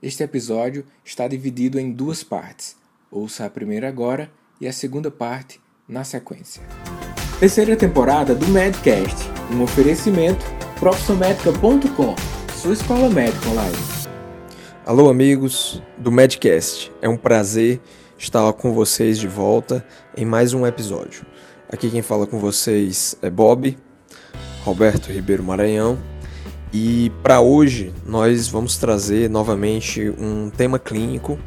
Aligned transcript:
Este 0.00 0.22
episódio 0.22 0.84
está 1.04 1.26
dividido 1.26 1.76
em 1.76 1.90
duas 1.90 2.22
partes. 2.22 2.76
Ouça 3.10 3.44
a 3.44 3.50
primeira 3.50 3.88
agora 3.88 4.30
e 4.60 4.68
a 4.68 4.72
segunda 4.72 5.10
parte 5.10 5.60
na 5.88 6.04
sequência. 6.04 6.62
Terceira 7.40 7.74
temporada 7.74 8.32
do 8.32 8.46
Medcast, 8.46 9.16
um 9.52 9.60
oferecimento 9.60 10.44
profissionmedica.com, 10.78 12.14
sua 12.54 12.74
escola 12.74 13.10
médica 13.10 13.48
online. 13.48 13.76
Alô 14.86 15.10
amigos 15.10 15.82
do 15.96 16.12
Medcast, 16.12 16.92
é 17.02 17.08
um 17.08 17.16
prazer 17.16 17.80
estar 18.16 18.52
com 18.52 18.72
vocês 18.72 19.18
de 19.18 19.26
volta 19.26 19.84
em 20.16 20.24
mais 20.24 20.54
um 20.54 20.64
episódio. 20.64 21.26
Aqui 21.68 21.90
quem 21.90 22.02
fala 22.02 22.24
com 22.24 22.38
vocês 22.38 23.16
é 23.20 23.28
Bob, 23.28 23.76
Roberto 24.64 25.10
Ribeiro 25.10 25.42
Maranhão, 25.42 25.98
e 26.72 27.10
para 27.22 27.40
hoje 27.40 27.92
nós 28.06 28.48
vamos 28.48 28.76
trazer 28.76 29.30
novamente 29.30 30.10
um 30.18 30.50
tema 30.50 30.78
clínico 30.78 31.38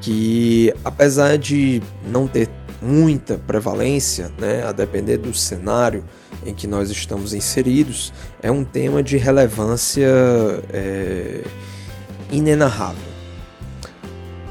que, 0.00 0.72
apesar 0.84 1.36
de 1.36 1.82
não 2.06 2.26
ter 2.26 2.48
muita 2.80 3.38
prevalência, 3.38 4.32
né, 4.38 4.64
a 4.64 4.72
depender 4.72 5.18
do 5.18 5.32
cenário 5.32 6.02
em 6.44 6.52
que 6.52 6.66
nós 6.66 6.90
estamos 6.90 7.32
inseridos, 7.32 8.12
é 8.42 8.50
um 8.50 8.64
tema 8.64 9.02
de 9.02 9.16
relevância 9.16 10.08
é, 10.72 11.44
inenarrável. 12.30 13.12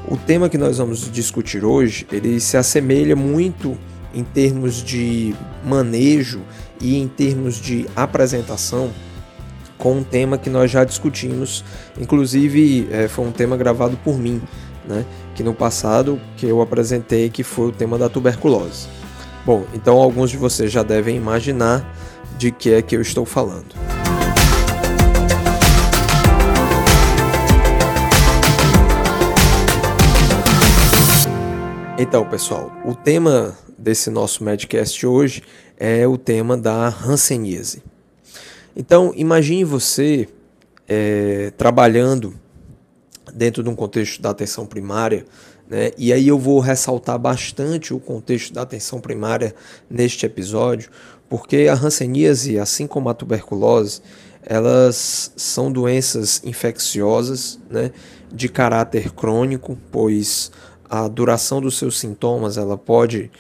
O 0.08 0.16
tema 0.16 0.48
que 0.48 0.58
nós 0.58 0.78
vamos 0.78 1.12
discutir 1.12 1.66
hoje, 1.66 2.08
ele 2.12 2.40
se 2.40 2.56
assemelha 2.56 3.16
muito 3.16 3.78
em 4.14 4.24
termos 4.24 4.84
de 4.84 5.36
manejo 5.66 6.42
e 6.80 6.98
em 6.98 7.08
termos 7.08 7.56
de 7.56 7.86
apresentação 7.96 8.92
com 9.82 9.94
um 9.94 10.04
tema 10.04 10.38
que 10.38 10.48
nós 10.48 10.70
já 10.70 10.84
discutimos, 10.84 11.66
inclusive 12.00 12.88
é, 12.92 13.08
foi 13.08 13.26
um 13.26 13.32
tema 13.32 13.58
gravado 13.58 13.98
por 14.04 14.16
mim, 14.16 14.40
né, 14.88 15.04
que 15.34 15.42
no 15.42 15.56
passado 15.56 16.22
que 16.38 16.46
eu 16.46 16.62
apresentei 16.62 17.32
que 17.32 17.44
foi 17.44 17.70
o 17.70 17.72
tema 17.72 17.98
da 17.98 18.08
tuberculose. 18.08 18.88
Bom, 19.44 19.66
então 19.74 19.98
alguns 19.98 20.30
de 20.30 20.38
vocês 20.38 20.72
já 20.72 20.84
devem 20.84 21.18
imaginar 21.18 21.84
de 22.38 22.52
que 22.52 22.72
é 22.72 22.82
que 22.84 22.96
eu 22.96 23.02
estou 23.02 23.26
falando. 23.26 23.74
Então, 31.98 32.24
pessoal, 32.26 32.72
o 32.86 32.94
tema 32.94 33.58
desse 33.78 34.12
nosso 34.12 34.44
Medcast 34.44 35.08
hoje 35.08 35.42
é 35.76 36.08
o 36.08 36.20
tema 36.20 36.56
da 36.56 36.88
hanseníase. 36.88 37.91
Então, 38.76 39.12
imagine 39.16 39.64
você 39.64 40.28
é, 40.88 41.52
trabalhando 41.58 42.34
dentro 43.34 43.64
de 43.64 43.70
um 43.70 43.76
contexto 43.76 44.22
da 44.22 44.30
atenção 44.30 44.66
primária, 44.66 45.26
né? 45.70 45.92
e 45.98 46.12
aí 46.12 46.28
eu 46.28 46.38
vou 46.38 46.60
ressaltar 46.60 47.18
bastante 47.18 47.94
o 47.94 48.00
contexto 48.00 48.54
da 48.54 48.62
atenção 48.62 49.00
primária 49.00 49.56
neste 49.90 50.26
episódio, 50.26 50.90
porque 51.30 51.68
a 51.70 51.74
hanseníase, 51.74 52.60
assim 52.60 52.88
como 52.88 53.10
a 53.10 53.14
tuberculose, 53.14 54.02
elas 54.44 55.32
são 55.36 55.72
doenças 55.72 56.42
infecciosas 56.44 57.60
né? 57.70 57.92
de 58.34 58.50
caráter 58.50 59.12
crônico, 59.12 59.78
pois 59.92 60.52
a 60.90 61.08
duração 61.08 61.62
dos 61.62 61.78
seus 61.78 62.00
sintomas 62.00 62.58
ela 62.58 62.78
pode 62.78 63.32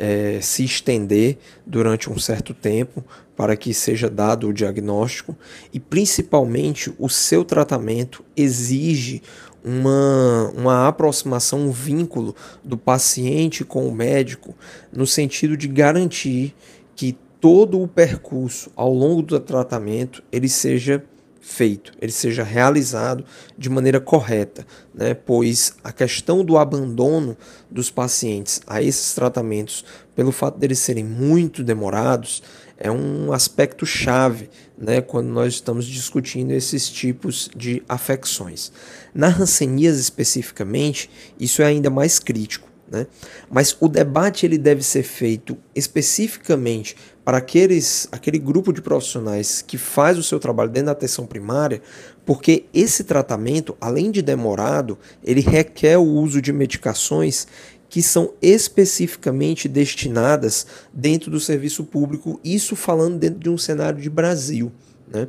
é, 0.00 0.40
se 0.40 0.64
estender 0.64 1.36
durante 1.66 2.10
um 2.10 2.18
certo 2.18 2.54
tempo 2.54 3.04
para 3.36 3.54
que 3.54 3.74
seja 3.74 4.08
dado 4.08 4.48
o 4.48 4.52
diagnóstico 4.52 5.36
e 5.72 5.78
principalmente 5.78 6.90
o 6.98 7.08
seu 7.08 7.44
tratamento 7.44 8.24
exige 8.34 9.22
uma, 9.62 10.50
uma 10.56 10.88
aproximação, 10.88 11.60
um 11.60 11.70
vínculo 11.70 12.34
do 12.64 12.78
paciente 12.78 13.62
com 13.62 13.86
o 13.86 13.94
médico 13.94 14.54
no 14.90 15.06
sentido 15.06 15.54
de 15.54 15.68
garantir 15.68 16.54
que 16.96 17.14
todo 17.38 17.80
o 17.80 17.86
percurso 17.86 18.70
ao 18.74 18.92
longo 18.92 19.20
do 19.20 19.38
tratamento 19.38 20.22
ele 20.32 20.48
seja 20.48 21.04
feito, 21.40 21.92
ele 22.00 22.12
seja 22.12 22.42
realizado 22.42 23.24
de 23.56 23.70
maneira 23.70 23.98
correta, 23.98 24.66
né? 24.94 25.14
pois 25.14 25.74
a 25.82 25.90
questão 25.90 26.44
do 26.44 26.58
abandono 26.58 27.36
dos 27.70 27.90
pacientes 27.90 28.60
a 28.66 28.82
esses 28.82 29.14
tratamentos, 29.14 29.84
pelo 30.14 30.32
fato 30.32 30.58
deles 30.58 30.78
serem 30.78 31.04
muito 31.04 31.64
demorados, 31.64 32.42
é 32.76 32.90
um 32.90 33.32
aspecto 33.32 33.84
chave 33.84 34.48
né, 34.76 35.02
quando 35.02 35.28
nós 35.28 35.54
estamos 35.54 35.84
discutindo 35.84 36.52
esses 36.52 36.88
tipos 36.88 37.50
de 37.54 37.82
afecções. 37.86 38.72
Na 39.14 39.28
hanseníase 39.28 40.00
especificamente, 40.00 41.10
isso 41.38 41.60
é 41.60 41.66
ainda 41.66 41.90
mais 41.90 42.18
crítico. 42.18 42.69
Né? 42.90 43.06
Mas 43.48 43.76
o 43.78 43.88
debate 43.88 44.44
ele 44.44 44.58
deve 44.58 44.82
ser 44.82 45.04
feito 45.04 45.56
especificamente 45.74 46.96
para 47.24 47.38
aqueles, 47.38 48.08
aquele 48.10 48.38
grupo 48.38 48.72
de 48.72 48.82
profissionais 48.82 49.62
que 49.62 49.78
faz 49.78 50.18
o 50.18 50.22
seu 50.22 50.40
trabalho 50.40 50.70
dentro 50.70 50.86
da 50.86 50.92
atenção 50.92 51.24
primária, 51.24 51.80
porque 52.26 52.64
esse 52.74 53.04
tratamento, 53.04 53.76
além 53.80 54.10
de 54.10 54.20
demorado, 54.20 54.98
ele 55.22 55.40
requer 55.40 55.96
o 55.98 56.04
uso 56.04 56.42
de 56.42 56.52
medicações 56.52 57.46
que 57.88 58.02
são 58.02 58.32
especificamente 58.42 59.68
destinadas 59.68 60.66
dentro 60.92 61.30
do 61.30 61.40
serviço 61.40 61.84
público, 61.84 62.40
isso 62.42 62.74
falando 62.74 63.18
dentro 63.18 63.38
de 63.38 63.50
um 63.50 63.58
cenário 63.58 64.00
de 64.00 64.10
Brasil. 64.10 64.72
Né? 65.08 65.28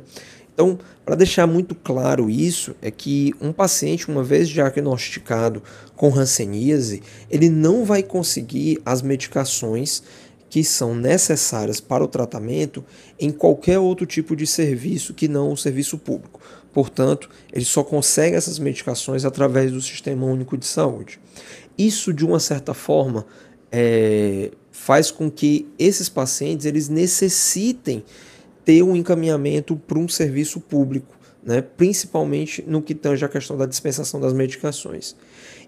Então, 0.54 0.78
para 1.04 1.14
deixar 1.14 1.46
muito 1.46 1.74
claro 1.74 2.28
isso, 2.28 2.74
é 2.82 2.90
que 2.90 3.34
um 3.40 3.52
paciente, 3.52 4.08
uma 4.08 4.22
vez 4.22 4.48
diagnosticado 4.48 5.62
com 5.96 6.14
hanseníase, 6.14 7.02
ele 7.30 7.48
não 7.48 7.84
vai 7.84 8.02
conseguir 8.02 8.80
as 8.84 9.02
medicações 9.02 10.02
que 10.50 10.62
são 10.62 10.94
necessárias 10.94 11.80
para 11.80 12.04
o 12.04 12.08
tratamento 12.08 12.84
em 13.18 13.30
qualquer 13.30 13.78
outro 13.78 14.04
tipo 14.04 14.36
de 14.36 14.46
serviço 14.46 15.14
que 15.14 15.26
não 15.26 15.52
o 15.52 15.56
serviço 15.56 15.96
público. 15.96 16.40
Portanto, 16.74 17.30
ele 17.50 17.64
só 17.64 17.82
consegue 17.82 18.36
essas 18.36 18.58
medicações 18.58 19.24
através 19.24 19.72
do 19.72 19.80
Sistema 19.80 20.26
Único 20.26 20.58
de 20.58 20.66
Saúde. 20.66 21.18
Isso, 21.76 22.12
de 22.12 22.24
uma 22.24 22.38
certa 22.38 22.74
forma, 22.74 23.24
é, 23.70 24.50
faz 24.70 25.10
com 25.10 25.30
que 25.30 25.68
esses 25.78 26.10
pacientes 26.10 26.66
eles 26.66 26.88
necessitem 26.88 28.04
ter 28.64 28.82
um 28.82 28.96
encaminhamento 28.96 29.76
para 29.76 29.98
um 29.98 30.08
serviço 30.08 30.60
público, 30.60 31.14
né? 31.42 31.60
principalmente 31.60 32.62
no 32.66 32.82
que 32.82 32.94
tange 32.94 33.24
a 33.24 33.28
questão 33.28 33.56
da 33.56 33.66
dispensação 33.66 34.20
das 34.20 34.32
medicações. 34.32 35.16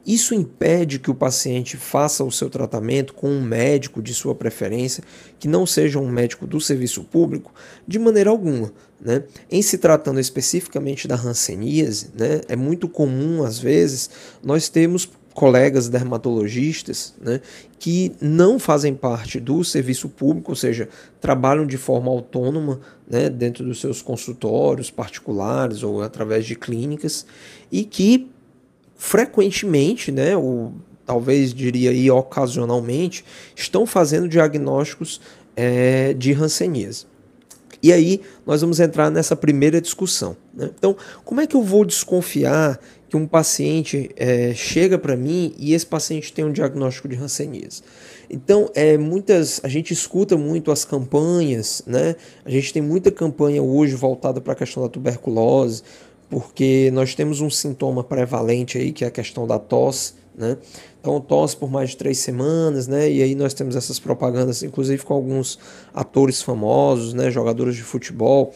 Isso 0.07 0.35
impede 0.35 0.99
que 0.99 1.11
o 1.11 1.15
paciente 1.15 1.79
faça 1.79 2.23
o 2.23 2.31
seu 2.31 2.51
tratamento 2.51 3.15
com 3.15 3.29
um 3.29 3.41
médico 3.41 4.03
de 4.03 4.13
sua 4.13 4.35
preferência, 4.35 5.03
que 5.39 5.49
não 5.49 5.65
seja 5.65 5.99
um 5.99 6.11
médico 6.11 6.47
do 6.47 6.61
serviço 6.61 7.05
público, 7.05 7.53
de 7.89 7.99
maneira 7.99 8.29
alguma. 8.29 8.71
Né? 9.01 9.25
Em 9.51 9.63
se 9.63 9.79
tratando 9.79 10.21
especificamente 10.21 11.09
da 11.09 11.15
hanseníase, 11.15 12.11
né, 12.15 12.43
é 12.49 12.57
muito 12.57 12.87
comum, 12.87 13.43
às 13.43 13.59
vezes, 13.59 14.11
nós 14.43 14.69
temos 14.69 15.09
colegas 15.35 15.89
dermatologistas 15.89 17.13
né, 17.21 17.41
que 17.79 18.13
não 18.21 18.59
fazem 18.59 18.95
parte 18.95 19.41
do 19.41 19.65
serviço 19.65 20.09
público, 20.09 20.53
ou 20.53 20.57
seja, 20.57 20.89
trabalham 21.21 21.67
de 21.67 21.77
forma 21.77 22.11
autônoma 22.11 22.81
né, 23.07 23.29
dentro 23.29 23.65
dos 23.65 23.81
seus 23.81 24.01
consultórios 24.01 24.91
particulares 24.91 25.83
ou 25.83 26.03
através 26.03 26.47
de 26.47 26.55
clínicas 26.55 27.27
e 27.71 27.85
que 27.85 28.31
frequentemente, 28.97 30.13
né, 30.13 30.37
ou 30.37 30.73
talvez 31.05 31.53
diria 31.53 31.91
aí 31.91 32.09
ocasionalmente, 32.11 33.25
estão 33.57 33.85
fazendo 33.85 34.29
diagnósticos 34.29 35.21
é, 35.57 36.15
de 36.15 36.33
hanseníase. 36.33 37.07
E 37.83 37.93
aí 37.93 38.23
nós 38.47 38.63
vamos 38.63 38.81
entrar 38.81 39.11
nessa 39.11 39.37
primeira 39.37 39.79
discussão. 39.81 40.37
Né? 40.55 40.71
Então, 40.79 40.97
como 41.23 41.41
é 41.41 41.47
que 41.47 41.55
eu 41.55 41.63
vou 41.63 41.85
desconfiar 41.85 42.81
que 43.15 43.17
um 43.17 43.29
paciente 43.29 44.11
é, 44.17 44.53
chega 44.55 44.99
para 44.99 45.17
mim 45.17 45.55
e 45.57 45.73
esse 45.73 45.87
paciente 45.87 46.33
tem 46.33 46.45
um 46.45 46.51
diagnóstico 46.51 47.07
de 47.07 47.15
hanseníase. 47.15 47.81
Então, 48.29 48.69
é, 48.75 48.99
muitas, 48.99 49.61
a 49.63 49.69
gente 49.69 49.93
escuta 49.93 50.37
muito 50.37 50.73
as 50.73 50.85
campanhas, 50.85 51.81
né? 51.87 52.17
A 52.45 52.51
gente 52.51 52.73
tem 52.73 52.83
muita 52.83 53.13
campanha 53.13 53.63
hoje 53.63 53.95
voltada 53.95 54.41
para 54.41 54.53
a 54.53 54.57
questão 54.57 54.83
da 54.83 54.89
tuberculose, 54.89 55.85
porque 56.29 56.91
nós 56.93 57.15
temos 57.15 57.41
um 57.41 57.49
sintoma 57.49 58.03
prevalente 58.03 58.79
aí, 58.79 58.91
que 58.91 59.05
é 59.05 59.07
a 59.07 59.13
questão 59.13 59.47
da 59.47 59.61
tosse, 59.61 60.15
né? 60.37 60.57
Então, 61.01 61.21
tosse 61.21 61.57
por 61.57 61.71
mais 61.71 61.91
de 61.91 61.97
três 61.97 62.19
semanas, 62.19 62.89
né? 62.89 63.09
E 63.09 63.23
aí 63.23 63.37
nós 63.37 63.55
temos 63.55 63.77
essas 63.77 64.01
propagandas, 64.01 64.65
inclusive 64.65 65.05
com 65.05 65.15
alguns 65.15 65.57
atores 65.95 66.43
famosos, 66.43 67.15
né? 67.15 67.31
Jogadores 67.31 67.77
de 67.77 67.83
futebol, 67.83 68.53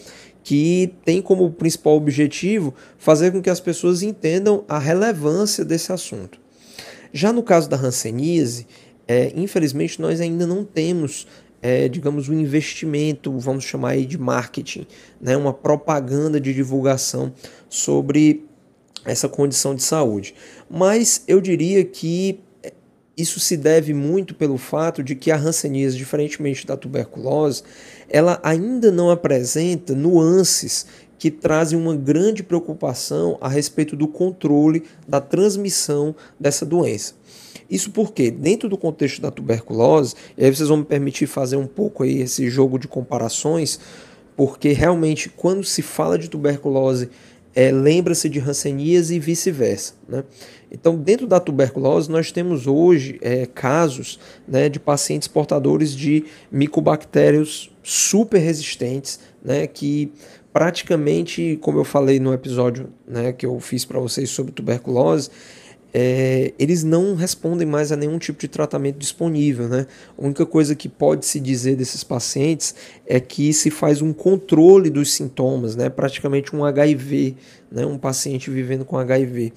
que 0.48 0.94
tem 1.04 1.20
como 1.20 1.50
principal 1.50 1.94
objetivo 1.94 2.72
fazer 2.96 3.32
com 3.32 3.42
que 3.42 3.50
as 3.50 3.60
pessoas 3.60 4.02
entendam 4.02 4.64
a 4.66 4.78
relevância 4.78 5.62
desse 5.62 5.92
assunto. 5.92 6.40
Já 7.12 7.34
no 7.34 7.42
caso 7.42 7.68
da 7.68 7.76
hanseníase, 7.76 8.66
é, 9.06 9.30
infelizmente 9.36 10.00
nós 10.00 10.22
ainda 10.22 10.46
não 10.46 10.64
temos, 10.64 11.26
é, 11.60 11.86
digamos, 11.86 12.30
um 12.30 12.32
investimento, 12.32 13.38
vamos 13.38 13.64
chamar 13.64 13.90
aí 13.90 14.06
de 14.06 14.16
marketing, 14.16 14.86
né, 15.20 15.36
uma 15.36 15.52
propaganda 15.52 16.40
de 16.40 16.54
divulgação 16.54 17.30
sobre 17.68 18.46
essa 19.04 19.28
condição 19.28 19.74
de 19.74 19.82
saúde. 19.82 20.34
Mas 20.70 21.24
eu 21.28 21.42
diria 21.42 21.84
que 21.84 22.40
isso 23.18 23.40
se 23.40 23.56
deve 23.56 23.92
muito 23.92 24.32
pelo 24.32 24.56
fato 24.56 25.02
de 25.02 25.16
que 25.16 25.32
a 25.32 25.36
hanseníase, 25.36 25.96
diferentemente 25.96 26.64
da 26.64 26.76
tuberculose, 26.76 27.64
ela 28.08 28.38
ainda 28.44 28.92
não 28.92 29.10
apresenta 29.10 29.92
nuances 29.92 30.86
que 31.18 31.32
trazem 31.32 31.76
uma 31.76 31.96
grande 31.96 32.44
preocupação 32.44 33.36
a 33.40 33.48
respeito 33.48 33.96
do 33.96 34.06
controle 34.06 34.84
da 35.06 35.20
transmissão 35.20 36.14
dessa 36.38 36.64
doença. 36.64 37.14
Isso 37.68 37.90
porque, 37.90 38.30
dentro 38.30 38.68
do 38.68 38.78
contexto 38.78 39.20
da 39.20 39.32
tuberculose, 39.32 40.14
e 40.36 40.44
aí 40.44 40.54
vocês 40.54 40.68
vão 40.68 40.78
me 40.78 40.84
permitir 40.84 41.26
fazer 41.26 41.56
um 41.56 41.66
pouco 41.66 42.04
aí 42.04 42.20
esse 42.20 42.48
jogo 42.48 42.78
de 42.78 42.86
comparações, 42.86 43.80
porque 44.36 44.72
realmente 44.72 45.28
quando 45.28 45.64
se 45.64 45.82
fala 45.82 46.16
de 46.16 46.30
tuberculose, 46.30 47.10
é, 47.54 47.72
lembra-se 47.72 48.28
de 48.28 48.38
hanseníase 48.38 49.16
e 49.16 49.18
vice-versa. 49.18 49.94
Né? 50.08 50.22
Então, 50.70 50.96
dentro 50.96 51.26
da 51.26 51.40
tuberculose, 51.40 52.10
nós 52.10 52.30
temos 52.30 52.66
hoje 52.66 53.18
é, 53.22 53.46
casos 53.46 54.18
né, 54.46 54.68
de 54.68 54.78
pacientes 54.78 55.28
portadores 55.28 55.94
de 55.94 56.24
micobactérios 56.50 57.70
super 57.82 58.38
resistentes, 58.38 59.18
né, 59.42 59.66
que 59.66 60.12
praticamente, 60.52 61.58
como 61.62 61.78
eu 61.78 61.84
falei 61.84 62.20
no 62.20 62.32
episódio 62.32 62.90
né, 63.06 63.32
que 63.32 63.46
eu 63.46 63.58
fiz 63.60 63.84
para 63.84 63.98
vocês 63.98 64.28
sobre 64.30 64.52
tuberculose, 64.52 65.30
é, 65.92 66.52
eles 66.58 66.84
não 66.84 67.14
respondem 67.14 67.66
mais 67.66 67.90
a 67.90 67.96
nenhum 67.96 68.18
tipo 68.18 68.40
de 68.40 68.48
tratamento 68.48 68.98
disponível. 68.98 69.68
Né? 69.68 69.86
A 70.16 70.24
única 70.24 70.44
coisa 70.44 70.74
que 70.74 70.88
pode 70.88 71.24
se 71.24 71.40
dizer 71.40 71.76
desses 71.76 72.04
pacientes 72.04 72.74
é 73.06 73.18
que 73.18 73.52
se 73.52 73.70
faz 73.70 74.02
um 74.02 74.12
controle 74.12 74.90
dos 74.90 75.12
sintomas, 75.12 75.74
né? 75.74 75.88
praticamente 75.88 76.54
um 76.54 76.64
HIV, 76.64 77.36
né? 77.70 77.86
um 77.86 77.98
paciente 77.98 78.50
vivendo 78.50 78.84
com 78.84 78.98
HIV. 78.98 79.52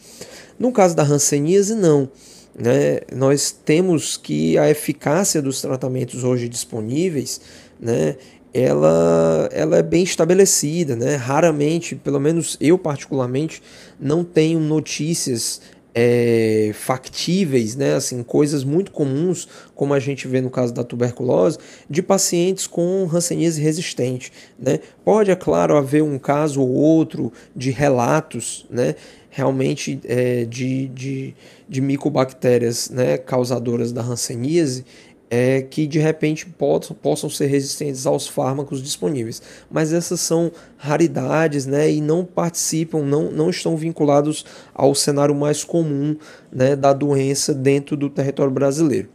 No 0.57 0.71
caso 0.71 0.95
da 0.95 1.03
hanseníase, 1.03 1.75
não. 1.75 2.09
Né? 2.57 2.99
Nós 3.13 3.51
temos 3.51 4.17
que 4.17 4.57
a 4.57 4.69
eficácia 4.69 5.41
dos 5.41 5.61
tratamentos 5.61 6.23
hoje 6.23 6.47
disponíveis 6.47 7.41
né, 7.79 8.15
ela, 8.53 9.49
ela 9.51 9.77
é 9.77 9.83
bem 9.83 10.03
estabelecida, 10.03 10.95
né? 10.95 11.15
Raramente, 11.15 11.95
pelo 11.95 12.19
menos 12.19 12.57
eu 12.59 12.77
particularmente, 12.77 13.63
não 13.99 14.23
tenho 14.23 14.59
notícias 14.59 15.61
é, 15.93 16.71
factíveis, 16.73 17.75
né, 17.75 17.95
assim, 17.95 18.23
coisas 18.23 18.63
muito 18.63 18.91
comuns, 18.91 19.47
como 19.75 19.93
a 19.93 19.99
gente 19.99 20.27
vê 20.27 20.41
no 20.41 20.49
caso 20.49 20.73
da 20.73 20.83
tuberculose, 20.83 21.57
de 21.89 22.01
pacientes 22.01 22.67
com 22.67 23.09
hanseníase 23.11 23.61
resistente. 23.61 24.31
Né? 24.57 24.79
Pode, 25.03 25.31
é 25.31 25.35
claro, 25.35 25.75
haver 25.75 26.03
um 26.03 26.17
caso 26.17 26.61
ou 26.61 26.69
outro 26.69 27.31
de 27.55 27.71
relatos, 27.71 28.65
né, 28.69 28.95
realmente 29.29 29.99
é, 30.05 30.45
de, 30.45 30.87
de, 30.87 31.33
de 31.67 31.81
micobactérias 31.81 32.89
né, 32.89 33.17
causadoras 33.17 33.91
da 33.91 34.01
hanseníase, 34.01 34.85
é, 35.33 35.61
que 35.61 35.87
de 35.87 35.97
repente 35.97 36.45
possam, 36.45 36.93
possam 36.93 37.29
ser 37.29 37.45
resistentes 37.45 38.05
aos 38.05 38.27
fármacos 38.27 38.83
disponíveis. 38.83 39.41
Mas 39.71 39.93
essas 39.93 40.19
são 40.19 40.51
raridades 40.75 41.65
né, 41.65 41.89
e 41.89 42.01
não 42.01 42.25
participam, 42.25 43.01
não, 43.03 43.31
não 43.31 43.49
estão 43.49 43.77
vinculados 43.77 44.45
ao 44.73 44.93
cenário 44.93 45.33
mais 45.33 45.63
comum 45.63 46.17
né, 46.51 46.75
da 46.75 46.91
doença 46.91 47.53
dentro 47.53 47.95
do 47.95 48.09
território 48.09 48.51
brasileiro. 48.51 49.07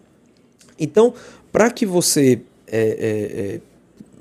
Então, 0.81 1.13
para 1.53 1.71
que 1.71 1.85
você. 1.85 2.41
É, 2.67 2.79
é, 2.79 3.55
é, 3.55 3.61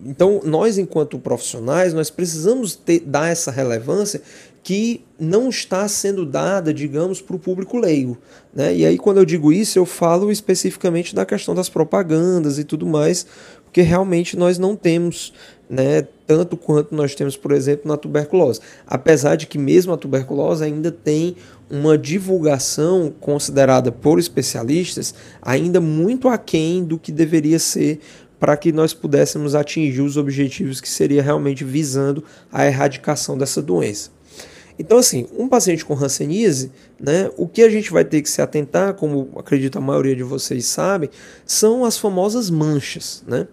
então, 0.05 0.41
nós, 0.43 0.77
enquanto 0.77 1.17
profissionais, 1.17 1.93
nós 1.93 2.09
precisamos 2.09 2.75
ter, 2.75 2.99
dar 2.99 3.29
essa 3.29 3.49
relevância 3.49 4.21
que 4.65 5.05
não 5.19 5.47
está 5.47 5.87
sendo 5.87 6.25
dada, 6.25 6.73
digamos, 6.73 7.21
para 7.21 7.35
o 7.35 7.39
público 7.39 7.77
leigo. 7.77 8.17
Né? 8.51 8.75
E 8.77 8.83
aí, 8.83 8.97
quando 8.97 9.17
eu 9.17 9.25
digo 9.25 9.53
isso, 9.53 9.77
eu 9.77 9.85
falo 9.85 10.31
especificamente 10.31 11.13
da 11.13 11.23
questão 11.23 11.53
das 11.53 11.69
propagandas 11.69 12.57
e 12.57 12.63
tudo 12.63 12.83
mais, 12.83 13.27
porque 13.63 13.83
realmente 13.83 14.35
nós 14.35 14.57
não 14.57 14.75
temos 14.75 15.31
né, 15.69 16.07
tanto 16.25 16.57
quanto 16.57 16.95
nós 16.95 17.13
temos, 17.13 17.37
por 17.37 17.51
exemplo, 17.51 17.87
na 17.87 17.95
tuberculose. 17.95 18.59
Apesar 18.87 19.35
de 19.35 19.45
que 19.45 19.59
mesmo 19.59 19.93
a 19.93 19.97
tuberculose 19.97 20.63
ainda 20.63 20.91
tem 20.91 21.35
uma 21.69 21.95
divulgação 21.95 23.13
considerada 23.21 23.91
por 23.91 24.17
especialistas 24.17 25.13
ainda 25.43 25.79
muito 25.79 26.27
aquém 26.27 26.83
do 26.83 26.97
que 26.97 27.11
deveria 27.11 27.59
ser 27.59 27.99
para 28.39 28.57
que 28.57 28.71
nós 28.71 28.95
pudéssemos 28.95 29.53
atingir 29.53 30.01
os 30.01 30.17
objetivos 30.17 30.81
que 30.81 30.89
seria 30.89 31.21
realmente 31.21 31.63
visando 31.63 32.23
a 32.51 32.65
erradicação 32.65 33.37
dessa 33.37 33.61
doença. 33.61 34.14
Então, 34.77 34.97
assim, 34.97 35.27
um 35.37 35.47
paciente 35.47 35.85
com 35.85 35.93
hanseníase, 35.93 36.71
né, 36.99 37.29
o 37.37 37.47
que 37.47 37.61
a 37.61 37.69
gente 37.69 37.91
vai 37.91 38.03
ter 38.03 38.21
que 38.21 38.29
se 38.29 38.41
atentar, 38.41 38.93
como 38.93 39.29
acredito 39.37 39.77
a 39.77 39.81
maioria 39.81 40.15
de 40.15 40.23
vocês 40.23 40.65
sabe, 40.65 41.09
são 41.45 41.85
as 41.85 41.97
famosas 41.97 42.49
manchas, 42.49 43.23
né? 43.27 43.47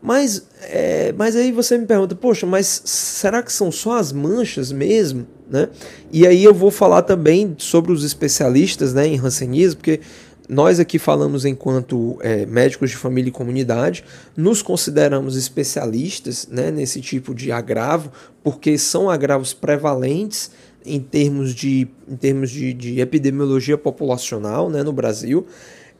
Mas, 0.00 0.46
é, 0.62 1.12
mas 1.16 1.34
aí 1.34 1.50
você 1.50 1.76
me 1.76 1.84
pergunta, 1.84 2.14
poxa, 2.14 2.46
mas 2.46 2.82
será 2.84 3.42
que 3.42 3.52
são 3.52 3.72
só 3.72 3.98
as 3.98 4.12
manchas 4.12 4.70
mesmo? 4.70 5.26
Né? 5.50 5.68
E 6.12 6.26
aí 6.26 6.44
eu 6.44 6.54
vou 6.54 6.70
falar 6.70 7.02
também 7.02 7.54
sobre 7.58 7.90
os 7.90 8.04
especialistas 8.04 8.94
né, 8.94 9.06
em 9.06 9.18
hanseníase, 9.18 9.74
porque 9.74 10.00
nós 10.48 10.80
aqui 10.80 10.98
falamos 10.98 11.44
enquanto 11.44 12.18
é, 12.22 12.46
médicos 12.46 12.90
de 12.90 12.96
família 12.96 13.28
e 13.28 13.32
comunidade, 13.32 14.02
nos 14.34 14.62
consideramos 14.62 15.36
especialistas 15.36 16.48
né, 16.50 16.70
nesse 16.70 17.00
tipo 17.00 17.34
de 17.34 17.52
agravo, 17.52 18.10
porque 18.42 18.78
são 18.78 19.10
agravos 19.10 19.52
prevalentes 19.52 20.50
em 20.86 21.00
termos 21.00 21.54
de, 21.54 21.86
em 22.08 22.16
termos 22.16 22.50
de, 22.50 22.72
de 22.72 23.00
epidemiologia 23.00 23.76
populacional 23.76 24.70
né, 24.70 24.82
no 24.82 24.92
Brasil. 24.92 25.46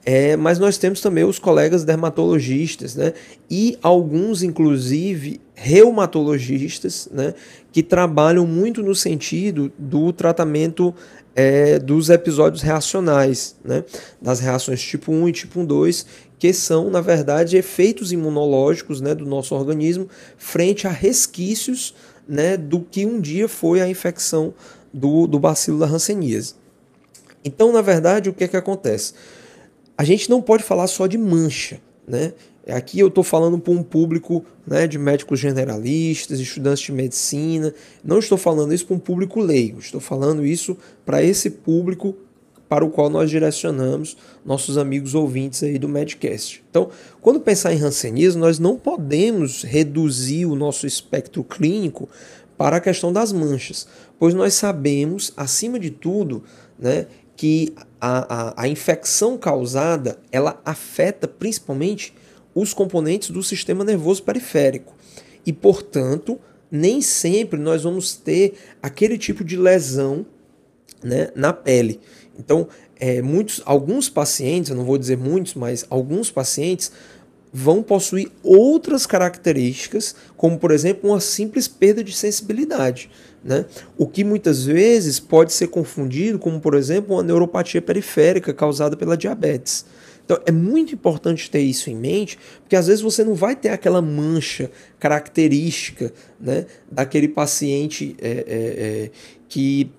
É, 0.05 0.37
mas 0.37 0.59
nós 0.59 0.79
temos 0.79 1.03
também 1.03 1.25
os 1.25 1.39
colegas 1.39 1.85
dermatologistas, 1.85 2.94
né? 2.94 3.12
E 3.51 3.77
alguns, 3.83 4.43
inclusive, 4.43 5.39
reumatologistas, 5.55 7.11
né? 7.12 7.35
Que 7.71 7.83
trabalham 7.83 8.47
muito 8.47 8.83
no 8.83 8.94
sentido 8.94 9.71
do 9.77 10.11
tratamento 10.11 10.94
é, 11.40 11.79
dos 11.79 12.11
episódios 12.11 12.62
reacionais, 12.62 13.55
né? 13.64 13.85
das 14.20 14.40
reações 14.40 14.82
tipo 14.82 15.12
1 15.12 15.29
e 15.29 15.32
tipo 15.32 15.64
2, 15.64 16.05
que 16.37 16.52
são, 16.52 16.90
na 16.90 17.00
verdade, 17.00 17.56
efeitos 17.56 18.11
imunológicos 18.11 19.00
né, 19.00 19.14
do 19.14 19.25
nosso 19.25 19.55
organismo 19.55 20.08
frente 20.37 20.88
a 20.88 20.90
resquícios 20.90 21.94
né, 22.29 22.56
do 22.56 22.81
que 22.81 23.06
um 23.06 23.20
dia 23.20 23.46
foi 23.46 23.81
a 23.81 23.88
infecção 23.88 24.52
do, 24.93 25.29
do 25.29 25.38
bacilo 25.38 25.79
da 25.79 25.87
hanseníase. 25.87 26.56
Então, 27.44 27.73
na 27.73 27.82
verdade, 27.82 28.29
o 28.29 28.34
que 28.34 28.43
é 28.43 28.48
que 28.48 28.56
acontece? 28.56 29.15
A 29.96 30.03
gente 30.03 30.29
não 30.29 30.43
pode 30.43 30.65
falar 30.65 30.89
só 30.89 31.06
de 31.06 31.17
mancha, 31.17 31.81
né? 32.06 32.32
Aqui 32.69 33.01
eu 33.01 33.08
estou 33.08 33.25
falando 33.25 33.58
para 33.58 33.72
um 33.72 33.82
público 33.82 34.44
né, 34.67 34.87
de 34.87 34.98
médicos 34.98 35.41
generalistas, 35.41 36.39
estudantes 36.39 36.84
de 36.84 36.93
medicina. 36.93 37.72
Não 38.05 38.19
estou 38.19 38.37
falando 38.37 38.75
isso 38.75 38.87
para 38.87 38.96
um 38.96 38.98
público 38.98 39.41
leigo, 39.41 39.79
estou 39.79 40.01
falando 40.01 40.44
isso 40.44 40.77
para 41.05 41.22
esse 41.22 41.51
público 41.51 42.15
para 42.69 42.84
o 42.84 42.91
qual 42.91 43.08
nós 43.08 43.31
direcionamos 43.31 44.17
nossos 44.44 44.77
amigos 44.77 45.15
ouvintes 45.15 45.63
aí 45.63 45.79
do 45.79 45.89
Medcast. 45.89 46.63
Então, 46.69 46.91
quando 47.20 47.41
pensar 47.41 47.72
em 47.72 47.82
hansenismo, 47.82 48.41
nós 48.41 48.58
não 48.58 48.77
podemos 48.77 49.63
reduzir 49.63 50.44
o 50.44 50.55
nosso 50.55 50.87
espectro 50.87 51.43
clínico 51.43 52.08
para 52.58 52.77
a 52.77 52.81
questão 52.81 53.13
das 53.13 53.32
manchas, 53.32 53.87
pois 54.19 54.34
nós 54.34 54.53
sabemos, 54.55 55.32
acima 55.37 55.79
de 55.79 55.91
tudo, 55.91 56.43
né, 56.79 57.06
que 57.37 57.72
a, 58.01 58.51
a, 58.51 58.63
a 58.63 58.69
infecção 58.69 59.39
causada 59.39 60.19
ela 60.31 60.60
afeta 60.65 61.29
principalmente 61.29 62.13
os 62.60 62.74
componentes 62.74 63.31
do 63.31 63.43
sistema 63.43 63.84
nervoso 63.84 64.22
periférico. 64.22 64.94
E, 65.44 65.53
portanto, 65.53 66.38
nem 66.70 67.00
sempre 67.00 67.58
nós 67.58 67.82
vamos 67.82 68.15
ter 68.15 68.55
aquele 68.82 69.17
tipo 69.17 69.44
de 69.44 69.56
lesão 69.56 70.27
né, 71.03 71.31
na 71.34 71.53
pele. 71.53 72.00
Então, 72.38 72.69
é, 72.98 73.22
muitos, 73.22 73.62
alguns 73.65 74.08
pacientes, 74.08 74.70
eu 74.70 74.77
não 74.77 74.84
vou 74.84 74.98
dizer 74.98 75.17
muitos, 75.17 75.55
mas 75.55 75.86
alguns 75.88 76.31
pacientes 76.31 76.93
vão 77.53 77.82
possuir 77.82 78.31
outras 78.43 79.06
características, 79.06 80.15
como 80.36 80.58
por 80.58 80.70
exemplo 80.70 81.10
uma 81.10 81.20
simples 81.20 81.67
perda 81.67 82.05
de 82.05 82.12
sensibilidade, 82.12 83.10
né? 83.43 83.65
O 83.96 84.06
que 84.06 84.22
muitas 84.22 84.65
vezes 84.65 85.19
pode 85.19 85.53
ser 85.53 85.69
confundido 85.69 86.38
como 86.38 86.60
por 86.60 86.74
exemplo 86.74 87.15
uma 87.15 87.22
neuropatia 87.22 87.81
periférica 87.81 88.53
causada 88.53 88.96
pela 88.96 89.17
diabetes. 89.17 89.86
Então 90.29 90.39
é 90.44 90.53
muito 90.53 90.94
importante 90.94 91.51
ter 91.51 91.61
isso 91.61 91.89
em 91.89 91.97
mente, 91.97 92.39
porque 92.61 92.77
às 92.77 92.87
vezes 92.87 93.01
você 93.01 93.25
não 93.25 93.35
vai 93.35 93.56
ter 93.56 93.70
aquela 93.70 94.03
mancha 94.03 94.70
característica 95.01 96.13
né, 96.39 96.67
daquele 96.93 97.29
paciente 97.29 98.15
é, 98.20 98.29
é, 98.29 98.35
é, 99.06 99.11
que 99.49 99.91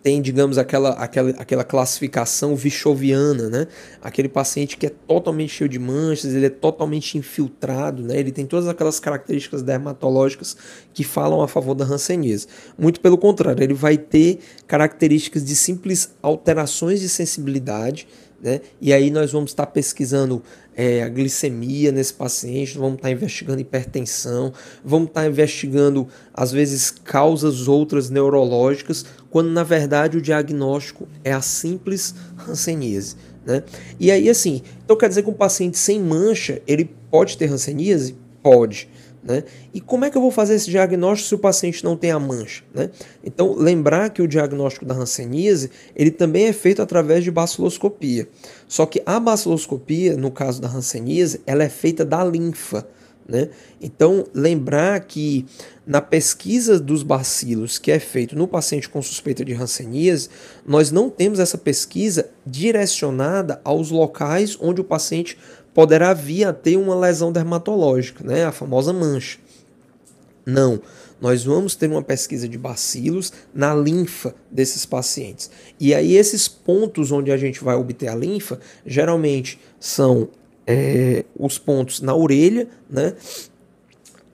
tem, 0.00 0.22
digamos, 0.22 0.58
aquela, 0.58 0.90
aquela, 0.90 1.30
aquela 1.30 1.64
classificação 1.64 2.54
vichoviana, 2.54 3.50
né? 3.50 3.66
Aquele 4.00 4.28
paciente 4.28 4.76
que 4.76 4.86
é 4.86 4.90
totalmente 4.90 5.50
cheio 5.50 5.68
de 5.68 5.78
manchas, 5.78 6.34
ele 6.34 6.46
é 6.46 6.50
totalmente 6.50 7.18
infiltrado, 7.18 8.04
né? 8.04 8.16
Ele 8.16 8.30
tem 8.30 8.46
todas 8.46 8.68
aquelas 8.68 9.00
características 9.00 9.60
dermatológicas 9.60 10.56
que 10.94 11.02
falam 11.02 11.42
a 11.42 11.48
favor 11.48 11.74
da 11.74 11.84
hanseníase. 11.84 12.46
Muito 12.78 13.00
pelo 13.00 13.18
contrário, 13.18 13.62
ele 13.62 13.74
vai 13.74 13.98
ter 13.98 14.38
características 14.68 15.44
de 15.44 15.56
simples 15.56 16.14
alterações 16.22 17.00
de 17.00 17.08
sensibilidade, 17.08 18.06
né? 18.42 18.60
E 18.80 18.92
aí 18.92 19.10
nós 19.10 19.32
vamos 19.32 19.50
estar 19.50 19.66
pesquisando 19.66 20.42
é, 20.76 21.02
a 21.02 21.08
glicemia 21.08 21.90
nesse 21.90 22.14
paciente, 22.14 22.78
vamos 22.78 22.96
estar 22.96 23.10
investigando 23.10 23.60
hipertensão, 23.60 24.52
vamos 24.84 25.08
estar 25.08 25.26
investigando, 25.26 26.06
às 26.32 26.52
vezes, 26.52 26.90
causas 26.90 27.66
outras 27.66 28.10
neurológicas, 28.10 29.04
quando 29.28 29.50
na 29.50 29.64
verdade 29.64 30.16
o 30.16 30.22
diagnóstico 30.22 31.08
é 31.24 31.32
a 31.32 31.40
simples 31.40 32.14
hanseníase. 32.48 33.16
Né? 33.44 33.64
E 33.98 34.10
aí, 34.10 34.28
assim, 34.30 34.62
então 34.84 34.96
quer 34.96 35.08
dizer 35.08 35.22
que 35.22 35.30
um 35.30 35.34
paciente 35.34 35.76
sem 35.76 36.00
mancha, 36.00 36.62
ele 36.66 36.88
pode 37.10 37.36
ter 37.36 37.50
hanseníase? 37.50 38.14
Pode. 38.40 38.88
Né? 39.22 39.44
E 39.74 39.80
como 39.80 40.04
é 40.04 40.10
que 40.10 40.16
eu 40.16 40.22
vou 40.22 40.30
fazer 40.30 40.54
esse 40.54 40.70
diagnóstico 40.70 41.28
se 41.28 41.34
o 41.34 41.38
paciente 41.38 41.84
não 41.84 41.96
tem 41.96 42.10
a 42.10 42.18
mancha? 42.18 42.62
Né? 42.72 42.90
Então, 43.22 43.54
lembrar 43.54 44.10
que 44.10 44.22
o 44.22 44.28
diagnóstico 44.28 44.84
da 44.84 44.94
hanseníase 44.94 45.70
ele 45.94 46.10
também 46.10 46.46
é 46.46 46.52
feito 46.52 46.80
através 46.80 47.24
de 47.24 47.30
baciloscopia. 47.30 48.28
Só 48.66 48.86
que 48.86 49.02
a 49.04 49.18
baciloscopia, 49.18 50.16
no 50.16 50.30
caso 50.30 50.60
da 50.60 50.68
hanseníase, 50.68 51.40
ela 51.46 51.64
é 51.64 51.68
feita 51.68 52.04
da 52.04 52.24
linfa. 52.24 52.86
Né? 53.28 53.50
Então, 53.78 54.24
lembrar 54.32 55.00
que 55.00 55.44
na 55.86 56.00
pesquisa 56.00 56.80
dos 56.80 57.02
bacilos 57.02 57.78
que 57.78 57.92
é 57.92 57.98
feito 57.98 58.34
no 58.34 58.48
paciente 58.48 58.88
com 58.88 59.02
suspeita 59.02 59.44
de 59.44 59.52
hanseníase, 59.52 60.30
nós 60.66 60.90
não 60.90 61.10
temos 61.10 61.38
essa 61.38 61.58
pesquisa 61.58 62.30
direcionada 62.46 63.60
aos 63.62 63.90
locais 63.90 64.56
onde 64.58 64.80
o 64.80 64.84
paciente 64.84 65.36
poderá 65.78 66.12
vir 66.12 66.42
a 66.42 66.52
ter 66.52 66.76
uma 66.76 66.98
lesão 66.98 67.30
dermatológica, 67.30 68.24
né, 68.24 68.44
a 68.44 68.50
famosa 68.50 68.92
mancha. 68.92 69.38
Não, 70.44 70.82
nós 71.20 71.44
vamos 71.44 71.76
ter 71.76 71.88
uma 71.88 72.02
pesquisa 72.02 72.48
de 72.48 72.58
bacilos 72.58 73.32
na 73.54 73.72
linfa 73.76 74.34
desses 74.50 74.84
pacientes. 74.84 75.48
E 75.78 75.94
aí, 75.94 76.16
esses 76.16 76.48
pontos 76.48 77.12
onde 77.12 77.30
a 77.30 77.36
gente 77.36 77.62
vai 77.62 77.76
obter 77.76 78.08
a 78.08 78.16
linfa, 78.16 78.58
geralmente 78.84 79.60
são 79.78 80.30
é, 80.66 81.24
os 81.38 81.58
pontos 81.58 82.00
na 82.00 82.12
orelha, 82.12 82.66
né? 82.90 83.14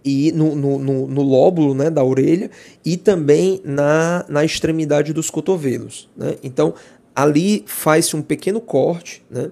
E 0.03 0.33
no, 0.33 0.57
no, 0.57 0.79
no, 0.79 1.07
no, 1.07 1.23
lóbulo 1.23 1.75
né, 1.75 1.91
da 1.91 2.03
orelha 2.03 2.51
e 2.83 2.97
também 2.97 3.61
na, 3.63 4.25
na 4.31 4.47
extremidade 4.47 5.13
dos 5.13 5.29
cotovelos. 5.29 6.09
Né? 6.17 6.39
Então, 6.43 6.73
ali 7.15 7.65
faz-se 7.67 8.17
um 8.17 8.23
pequeno 8.23 8.63
corte, 8.63 9.23
né? 9.31 9.51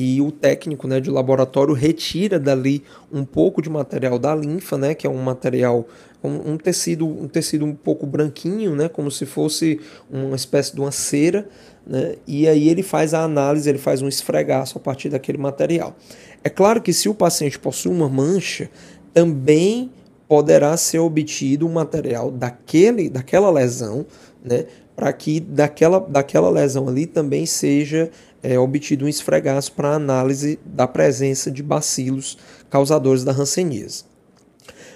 E 0.00 0.18
o 0.22 0.32
técnico 0.32 0.88
né, 0.88 0.98
de 0.98 1.10
laboratório 1.10 1.74
retira 1.74 2.38
dali 2.38 2.82
um 3.12 3.22
pouco 3.22 3.60
de 3.60 3.68
material 3.68 4.18
da 4.18 4.34
linfa, 4.34 4.78
né, 4.78 4.94
que 4.94 5.06
é 5.06 5.10
um 5.10 5.22
material, 5.22 5.86
um, 6.24 6.52
um, 6.52 6.56
tecido, 6.56 7.06
um 7.06 7.28
tecido 7.28 7.66
um 7.66 7.74
pouco 7.74 8.06
branquinho, 8.06 8.74
né, 8.74 8.88
como 8.88 9.10
se 9.10 9.26
fosse 9.26 9.78
uma 10.10 10.36
espécie 10.36 10.74
de 10.74 10.80
uma 10.80 10.90
cera, 10.90 11.46
né, 11.86 12.14
e 12.26 12.48
aí 12.48 12.70
ele 12.70 12.82
faz 12.82 13.12
a 13.12 13.22
análise, 13.22 13.68
ele 13.68 13.78
faz 13.78 14.00
um 14.00 14.08
esfregaço 14.08 14.78
a 14.78 14.80
partir 14.80 15.10
daquele 15.10 15.36
material. 15.36 15.94
É 16.42 16.48
claro 16.48 16.80
que 16.80 16.94
se 16.94 17.06
o 17.06 17.14
paciente 17.14 17.58
possui 17.58 17.92
uma 17.92 18.08
mancha, 18.08 18.70
também 19.12 19.90
poderá 20.26 20.78
ser 20.78 21.00
obtido 21.00 21.66
um 21.66 21.72
material 21.72 22.30
daquele, 22.30 23.10
daquela 23.10 23.50
lesão, 23.50 24.06
né, 24.42 24.64
para 24.96 25.12
que 25.12 25.40
daquela, 25.40 26.00
daquela 26.00 26.48
lesão 26.48 26.88
ali 26.88 27.04
também 27.04 27.44
seja 27.44 28.10
é 28.42 28.58
obtido 28.58 29.04
um 29.04 29.08
esfregaço 29.08 29.72
para 29.72 29.94
análise 29.94 30.58
da 30.64 30.86
presença 30.86 31.50
de 31.50 31.62
bacilos 31.62 32.38
causadores 32.68 33.24
da 33.24 33.32
hanseníase. 33.32 34.04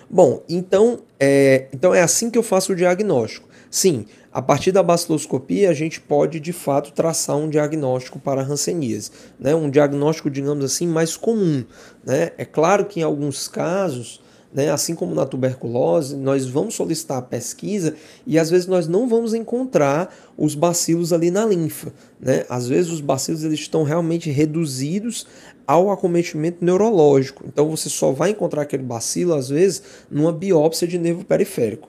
Bom, 0.08 0.42
então 0.48 1.00
é, 1.18 1.68
então 1.72 1.94
é 1.94 2.02
assim 2.02 2.30
que 2.30 2.38
eu 2.38 2.42
faço 2.42 2.72
o 2.72 2.76
diagnóstico. 2.76 3.48
Sim, 3.70 4.06
a 4.32 4.40
partir 4.40 4.70
da 4.70 4.82
baciloscopia 4.82 5.70
a 5.70 5.74
gente 5.74 6.00
pode 6.00 6.38
de 6.38 6.52
fato 6.52 6.92
traçar 6.92 7.36
um 7.36 7.48
diagnóstico 7.48 8.18
para 8.18 8.40
a 8.40 8.44
hanseníase, 8.44 9.10
né? 9.38 9.54
um 9.54 9.68
diagnóstico, 9.68 10.30
digamos 10.30 10.64
assim, 10.64 10.86
mais 10.86 11.16
comum. 11.16 11.64
Né? 12.04 12.30
É 12.38 12.44
claro 12.44 12.84
que 12.84 13.00
em 13.00 13.02
alguns 13.02 13.48
casos 13.48 14.20
né? 14.54 14.70
Assim 14.70 14.94
como 14.94 15.14
na 15.14 15.26
tuberculose, 15.26 16.16
nós 16.16 16.46
vamos 16.46 16.76
solicitar 16.76 17.18
a 17.18 17.22
pesquisa 17.22 17.96
e 18.24 18.38
às 18.38 18.48
vezes 18.48 18.68
nós 18.68 18.86
não 18.86 19.08
vamos 19.08 19.34
encontrar 19.34 20.14
os 20.38 20.54
bacilos 20.54 21.12
ali 21.12 21.30
na 21.30 21.44
linfa. 21.44 21.92
Né? 22.20 22.46
Às 22.48 22.68
vezes 22.68 22.92
os 22.92 23.00
bacilos 23.00 23.42
eles 23.42 23.58
estão 23.58 23.82
realmente 23.82 24.30
reduzidos 24.30 25.26
ao 25.66 25.90
acometimento 25.90 26.64
neurológico. 26.64 27.44
Então 27.48 27.68
você 27.68 27.88
só 27.88 28.12
vai 28.12 28.30
encontrar 28.30 28.62
aquele 28.62 28.84
bacilo, 28.84 29.34
às 29.34 29.48
vezes, 29.48 29.82
numa 30.08 30.32
biópsia 30.32 30.86
de 30.86 30.98
nervo 30.98 31.24
periférico. 31.24 31.88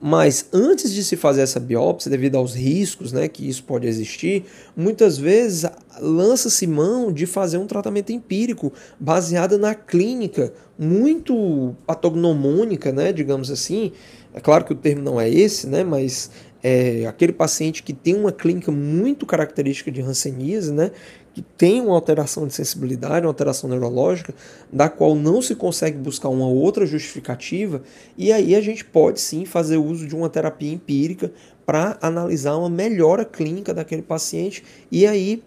Mas 0.00 0.46
antes 0.52 0.92
de 0.92 1.02
se 1.02 1.16
fazer 1.16 1.40
essa 1.40 1.58
biópsia, 1.58 2.10
devido 2.10 2.36
aos 2.36 2.54
riscos 2.54 3.12
né, 3.12 3.26
que 3.26 3.48
isso 3.48 3.64
pode 3.64 3.86
existir, 3.86 4.44
muitas 4.76 5.16
vezes 5.16 5.64
lança-se 5.98 6.66
mão 6.66 7.12
de 7.12 7.24
fazer 7.26 7.56
um 7.56 7.66
tratamento 7.66 8.12
empírico 8.12 8.72
baseado 9.00 9.56
na 9.58 9.74
clínica 9.74 10.52
muito 10.78 11.74
patognomônica, 11.86 12.92
né, 12.92 13.12
digamos 13.12 13.50
assim. 13.50 13.92
É 14.34 14.40
claro 14.40 14.64
que 14.64 14.72
o 14.72 14.76
termo 14.76 15.02
não 15.02 15.20
é 15.20 15.30
esse, 15.30 15.66
né, 15.66 15.84
mas 15.84 16.30
é 16.66 17.04
aquele 17.06 17.32
paciente 17.32 17.82
que 17.82 17.92
tem 17.92 18.14
uma 18.14 18.32
clínica 18.32 18.72
muito 18.72 19.26
característica 19.26 19.92
de 19.92 20.00
Hanseníase, 20.00 20.72
né, 20.72 20.92
que 21.34 21.42
tem 21.42 21.82
uma 21.82 21.94
alteração 21.94 22.46
de 22.46 22.54
sensibilidade, 22.54 23.26
uma 23.26 23.30
alteração 23.30 23.68
neurológica, 23.68 24.34
da 24.72 24.88
qual 24.88 25.14
não 25.14 25.42
se 25.42 25.54
consegue 25.54 25.98
buscar 25.98 26.30
uma 26.30 26.48
outra 26.48 26.86
justificativa, 26.86 27.82
e 28.16 28.32
aí 28.32 28.54
a 28.54 28.62
gente 28.62 28.82
pode 28.82 29.20
sim 29.20 29.44
fazer 29.44 29.76
uso 29.76 30.06
de 30.06 30.16
uma 30.16 30.30
terapia 30.30 30.72
empírica 30.72 31.30
para 31.66 31.98
analisar 32.00 32.56
uma 32.56 32.70
melhora 32.70 33.26
clínica 33.26 33.74
daquele 33.74 34.02
paciente 34.02 34.64
e 34.90 35.06
aí 35.06 35.42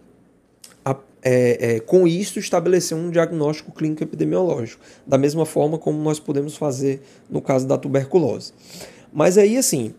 é, 1.23 1.75
é, 1.75 1.79
com 1.79 2.07
isso 2.07 2.37
estabelecer 2.39 2.95
um 2.95 3.09
diagnóstico 3.09 3.71
clínico 3.71 4.03
epidemiológico, 4.03 4.81
da 5.05 5.17
mesma 5.17 5.45
forma 5.45 5.77
como 5.77 6.01
nós 6.01 6.19
podemos 6.19 6.55
fazer 6.55 7.01
no 7.29 7.41
caso 7.41 7.67
da 7.67 7.77
tuberculose. 7.77 8.53
Mas 9.11 9.37
aí 9.37 9.57
assim, 9.57 9.93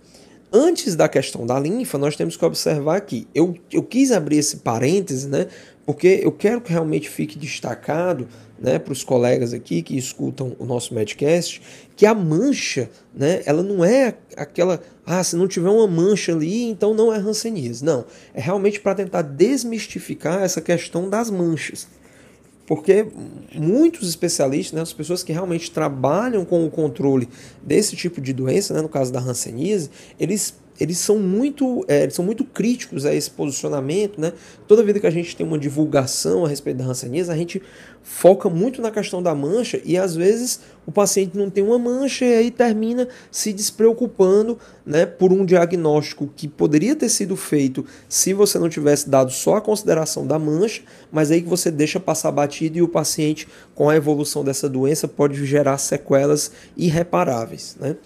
antes 0.53 0.97
da 0.97 1.09
questão 1.09 1.47
da 1.47 1.59
linfa, 1.59 1.99
nós 1.99 2.17
temos 2.17 2.37
que 2.37 2.45
observar 2.45 3.01
que 3.03 3.27
eu, 3.35 3.55
eu 3.73 3.83
quis 3.83 4.13
abrir 4.13 4.39
esse 4.39 4.59
parêntese, 4.59 5.29
né, 5.29 5.47
porque 5.87 6.21
eu 6.23 6.33
quero 6.33 6.61
que 6.61 6.71
realmente 6.71 7.09
fique 7.09 7.39
destacado 7.39 8.29
né, 8.59 8.79
para 8.79 8.93
os 8.93 9.05
colegas 9.05 9.55
aqui 9.55 9.83
que 9.83 9.97
escutam 9.97 10.55
o 10.59 10.67
nosso 10.67 10.93
Medcast, 10.93 11.63
que 11.97 12.05
a 12.05 12.15
mancha, 12.15 12.91
né, 13.15 13.43
ela 13.47 13.63
não 13.63 13.85
é 13.85 14.15
aquela, 14.37 14.81
ah, 15.07 15.23
se 15.23 15.37
não 15.37 15.49
tiver 15.49 15.71
uma 15.71 15.87
mancha 15.87 16.33
ali, 16.33 16.65
então 16.65 16.93
não 16.93 17.13
é 17.13 17.17
Hanseníase. 17.17 17.85
Não, 17.85 18.05
é 18.35 18.41
realmente 18.41 18.81
para 18.81 18.95
tentar 18.95 19.23
desmistificar 19.23 20.43
essa 20.43 20.61
questão 20.61 21.09
das 21.09 21.31
manchas. 21.31 21.87
Porque 22.69 23.07
muitos 23.55 24.07
especialistas, 24.11 24.75
né, 24.75 24.83
as 24.83 24.93
pessoas 24.93 25.23
que 25.23 25.33
realmente 25.33 25.71
trabalham 25.71 26.45
com 26.45 26.67
o 26.67 26.71
controle 26.71 27.27
desse 27.63 27.97
tipo 27.97 28.21
de 28.21 28.35
doença, 28.35 28.75
né, 28.75 28.83
no 28.83 28.91
caso 28.91 29.11
da 29.11 29.19
Hanseníase, 29.19 29.91
eles 30.21 30.55
eles 30.81 30.99
são 30.99 31.19
muito, 31.19 31.85
é, 31.89 32.03
eles 32.03 32.15
são 32.15 32.25
muito 32.25 32.45
críticos 32.45 33.05
a 33.05 33.15
esse 33.15 33.31
posicionamento, 33.31 34.21
né? 34.21 34.33
Toda 34.67 34.83
vida 34.83 35.01
que 35.01 35.07
a 35.07 35.11
gente 35.11 35.37
tem 35.37 35.47
uma 35.47 35.59
divulgação 35.59 36.45
a 36.45 36.49
respeito 36.49 36.79
da 36.79 36.85
hanseníase, 36.85 37.31
a 37.31 37.37
gente 37.37 37.63
foca 38.03 38.49
muito 38.49 38.81
na 38.81 38.91
questão 38.91 39.23
da 39.23 39.35
mancha 39.35 39.81
e 39.85 39.99
às 39.99 40.17
vezes 40.17 40.61
o 40.87 40.93
paciente 40.93 41.37
não 41.37 41.51
tem 41.51 41.63
uma 41.63 41.79
mancha 41.79 42.25
e 42.25 42.35
aí 42.35 42.51
termina 42.51 43.07
se 43.31 43.53
despreocupando, 43.53 44.59
né, 44.87 45.05
por 45.05 45.31
um 45.33 45.45
diagnóstico 45.45 46.31
que 46.35 46.49
poderia 46.49 46.97
ter 46.97 47.11
sido 47.11 47.37
feito 47.37 47.85
se 48.09 48.33
você 48.33 48.59
não 48.59 48.71
tivesse 48.71 49.11
dado 49.11 49.31
só 49.31 49.57
a 49.57 49.61
consideração 49.61 50.27
da 50.27 50.39
mancha, 50.39 50.83
mas 51.13 51.31
aí 51.31 51.43
que 51.43 51.49
você 51.49 51.71
deixa 51.71 52.01
passar 52.01 52.33
batido 52.33 52.79
e 52.79 52.83
o 52.83 52.89
paciente 52.89 53.47
com 53.75 53.91
a 53.91 53.97
evolução 53.97 54.43
dessa 54.43 54.69
doença 54.69 55.07
pode 55.07 55.45
gerar 55.45 55.77
sequelas 55.77 56.51
irreparáveis, 56.77 57.77
né? 57.79 57.97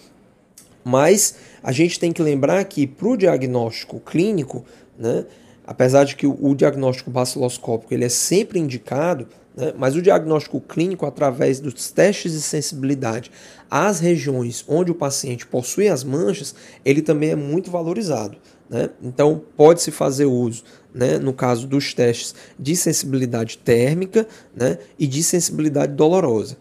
Mas 0.84 1.36
a 1.62 1.72
gente 1.72 1.98
tem 1.98 2.12
que 2.12 2.22
lembrar 2.22 2.64
que 2.64 2.86
para 2.86 3.08
o 3.08 3.16
diagnóstico 3.16 4.00
clínico, 4.00 4.64
né, 4.98 5.24
apesar 5.66 6.04
de 6.04 6.16
que 6.16 6.26
o, 6.26 6.54
diagnóstico 6.54 7.10
baciloscópico 7.10 7.94
ele 7.94 8.04
é 8.04 8.08
sempre 8.08 8.58
indicado, 8.58 9.28
né, 9.56 9.72
mas 9.76 9.94
o 9.94 10.02
diagnóstico 10.02 10.60
clínico, 10.60 11.06
através 11.06 11.60
dos 11.60 11.90
testes 11.90 12.32
de 12.32 12.42
sensibilidade 12.42 13.30
às 13.70 14.00
regiões 14.00 14.64
onde 14.68 14.90
o 14.90 14.94
paciente 14.94 15.46
possui 15.46 15.88
as 15.88 16.04
manchas, 16.04 16.54
ele 16.84 17.02
também 17.02 17.30
é 17.30 17.36
muito 17.36 17.70
valorizado. 17.70 18.36
Né? 18.68 18.90
Então, 19.02 19.42
pode-se 19.56 19.90
fazer 19.90 20.24
uso, 20.24 20.64
né, 20.94 21.18
no 21.18 21.32
caso 21.32 21.66
dos 21.66 21.94
testes 21.94 22.34
de 22.58 22.74
sensibilidade 22.74 23.58
térmica 23.58 24.26
né, 24.54 24.78
e 24.98 25.06
de 25.06 25.22
sensibilidade 25.22 25.92
dolorosa. 25.92 26.56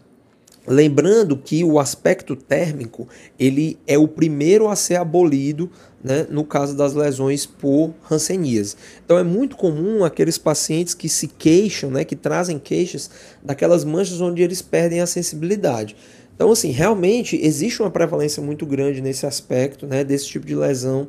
Lembrando 0.66 1.36
que 1.36 1.64
o 1.64 1.80
aspecto 1.80 2.36
térmico 2.36 3.08
ele 3.38 3.78
é 3.86 3.98
o 3.98 4.06
primeiro 4.06 4.68
a 4.68 4.76
ser 4.76 4.96
abolido 4.96 5.68
né, 6.02 6.26
no 6.30 6.44
caso 6.44 6.76
das 6.76 6.94
lesões 6.94 7.46
por 7.46 7.92
hanseníase. 8.10 8.76
Então 9.04 9.18
é 9.18 9.24
muito 9.24 9.56
comum 9.56 10.04
aqueles 10.04 10.38
pacientes 10.38 10.94
que 10.94 11.08
se 11.08 11.28
queixam, 11.28 11.90
né, 11.90 12.04
que 12.04 12.16
trazem 12.16 12.58
queixas 12.58 13.10
daquelas 13.42 13.84
manchas 13.84 14.20
onde 14.20 14.42
eles 14.42 14.62
perdem 14.62 15.00
a 15.00 15.06
sensibilidade. 15.06 15.96
Então, 16.34 16.50
assim, 16.50 16.70
realmente 16.70 17.38
existe 17.40 17.82
uma 17.82 17.90
prevalência 17.90 18.42
muito 18.42 18.66
grande 18.66 19.00
nesse 19.00 19.26
aspecto, 19.26 19.86
né, 19.86 20.02
desse 20.02 20.26
tipo 20.26 20.46
de 20.46 20.54
lesão. 20.54 21.06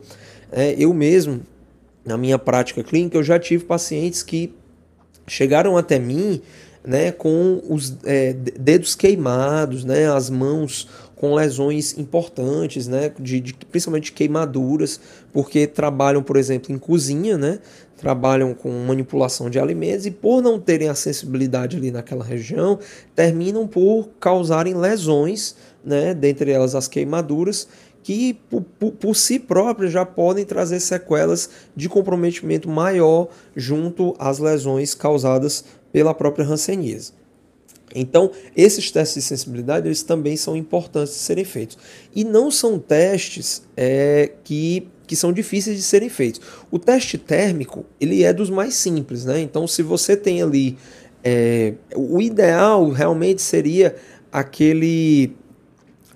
É, 0.52 0.76
eu 0.78 0.94
mesmo, 0.94 1.42
na 2.06 2.18
minha 2.18 2.38
prática 2.38 2.84
clínica, 2.84 3.18
eu 3.18 3.24
já 3.24 3.40
tive 3.40 3.64
pacientes 3.64 4.22
que 4.22 4.54
chegaram 5.26 5.78
até 5.78 5.98
mim 5.98 6.42
né, 6.86 7.12
com 7.12 7.62
os 7.70 7.96
é, 8.04 8.34
dedos 8.34 8.96
queimados, 8.96 9.86
né, 9.86 10.12
as 10.12 10.30
mãos 10.30 10.88
com 11.16 11.34
lesões 11.36 11.98
importantes, 11.98 12.88
né, 12.88 13.12
de, 13.18 13.40
de, 13.40 13.54
principalmente 13.54 14.12
queimaduras, 14.12 15.00
porque 15.32 15.66
trabalham, 15.66 16.22
por 16.22 16.36
exemplo, 16.36 16.74
em 16.74 16.78
cozinha, 16.78 17.38
né, 17.38 17.60
trabalham 17.96 18.54
com 18.54 18.70
manipulação 18.86 19.50
de 19.50 19.58
alimentos 19.58 20.06
e 20.06 20.12
por 20.12 20.42
não 20.42 20.60
terem 20.60 20.90
a 20.90 20.96
sensibilidade 20.96 21.78
ali 21.78 21.92
naquela 21.92 22.26
região, 22.26 22.78
terminam 23.16 23.66
por 23.66 24.10
causarem 24.20 24.76
lesões, 24.76 25.56
né, 25.86 26.14
dentre 26.14 26.52
elas 26.52 26.76
as 26.76 26.90
queimaduras, 26.90 27.70
que 28.04 28.34
por, 28.50 28.62
por, 28.92 29.16
si 29.16 29.40
próprias 29.40 29.94
já 29.94 30.06
podem 30.06 30.44
trazer 30.44 30.82
sequelas 30.82 31.50
de 31.76 31.88
comprometimento 31.88 32.70
maior 32.70 33.30
junto 33.56 34.14
às 34.20 34.40
lesões 34.40 34.94
causadas 34.94 35.64
pela 35.92 36.14
própria 36.14 36.46
hanseníase. 36.46 37.14
Então, 37.96 38.32
esses 38.58 38.92
testes 38.92 39.24
de 39.24 39.30
sensibilidade 39.30 39.88
eles 39.88 40.04
também 40.04 40.36
são 40.36 40.58
importantes 40.58 41.14
de 41.14 41.20
serem 41.20 41.46
feitos. 41.46 41.78
E 42.14 42.24
não 42.24 42.50
são 42.50 42.80
testes 42.80 43.64
é, 43.78 44.32
que, 44.44 44.88
que 45.06 45.16
são 45.16 45.32
difíceis 45.32 45.78
de 45.78 45.84
serem 45.84 46.10
feitos. 46.10 46.42
O 46.72 46.80
teste 46.80 47.18
térmico 47.18 47.86
ele 48.02 48.24
é 48.24 48.34
dos 48.34 48.50
mais 48.50 48.74
simples. 48.74 49.26
Né? 49.26 49.42
Então, 49.42 49.68
se 49.68 49.82
você 49.82 50.18
tem 50.18 50.42
ali. 50.42 50.78
É, 51.26 51.76
o 51.96 52.22
ideal 52.22 52.90
realmente 52.90 53.42
seria 53.42 53.96
aquele 54.30 55.34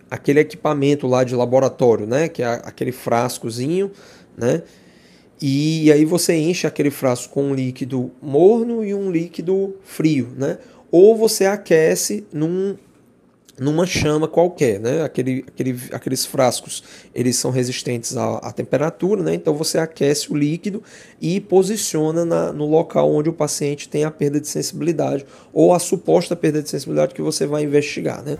aquele 0.09 0.39
equipamento 0.39 1.07
lá 1.07 1.23
de 1.23 1.35
laboratório, 1.35 2.05
né? 2.05 2.27
Que 2.27 2.43
é 2.43 2.47
aquele 2.63 2.91
frascozinho, 2.91 3.91
né? 4.37 4.63
E 5.41 5.91
aí 5.91 6.03
você 6.03 6.35
enche 6.35 6.65
aquele 6.65 6.89
frasco 6.89 7.33
com 7.33 7.51
um 7.51 7.53
líquido 7.53 8.11
morno 8.21 8.83
e 8.83 8.93
um 8.93 9.11
líquido 9.11 9.75
frio, 9.83 10.29
né? 10.35 10.57
Ou 10.89 11.15
você 11.15 11.45
aquece 11.45 12.25
num, 12.33 12.75
numa 13.59 13.85
chama 13.85 14.27
qualquer, 14.27 14.79
né? 14.79 15.03
Aquele, 15.03 15.45
aquele, 15.47 15.79
aqueles 15.91 16.25
frascos 16.25 16.83
eles 17.13 17.35
são 17.35 17.51
resistentes 17.51 18.17
à, 18.17 18.37
à 18.37 18.51
temperatura, 18.51 19.21
né? 19.21 19.35
Então 19.35 19.53
você 19.53 19.77
aquece 19.77 20.31
o 20.31 20.35
líquido 20.35 20.81
e 21.21 21.39
posiciona 21.39 22.25
na, 22.25 22.51
no 22.51 22.65
local 22.65 23.13
onde 23.13 23.29
o 23.29 23.33
paciente 23.33 23.87
tem 23.87 24.05
a 24.05 24.11
perda 24.11 24.39
de 24.39 24.47
sensibilidade 24.47 25.23
ou 25.53 25.71
a 25.71 25.79
suposta 25.79 26.35
perda 26.35 26.63
de 26.63 26.69
sensibilidade 26.69 27.13
que 27.13 27.21
você 27.21 27.45
vai 27.45 27.63
investigar, 27.63 28.23
né? 28.23 28.37